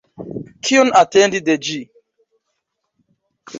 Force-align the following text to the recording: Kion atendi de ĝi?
Kion 0.69 0.89
atendi 1.01 1.43
de 1.51 1.57
ĝi? 1.69 1.77